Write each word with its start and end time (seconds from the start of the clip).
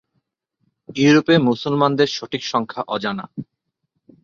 ইউরোপে 0.95 1.35
মুসলমানদের 1.39 2.09
সঠিক 2.17 2.41
সংখ্যা 2.43 2.81
অজানা। 2.87 3.25